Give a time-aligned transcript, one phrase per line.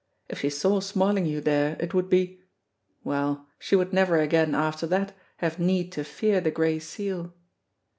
[0.29, 2.39] If she saw Smarlinghue there it would be
[3.03, 7.35] Well, she would never again after that have need to fear the Gray Seal